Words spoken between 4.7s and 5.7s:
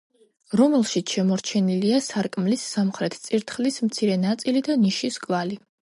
და ნიშის კვალი.